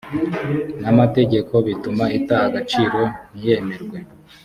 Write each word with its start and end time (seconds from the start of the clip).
n’amategeko 0.81 1.53
bituma 1.67 2.05
ita 2.17 2.37
agaciro 2.47 2.99
ntiyemerwe 3.33 3.97